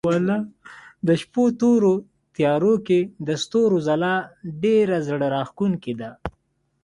[1.07, 1.93] د شپو تورو
[2.35, 4.15] تيارو کې د ستورو ځلا
[4.63, 6.09] ډېره زړه راښکونکې ده.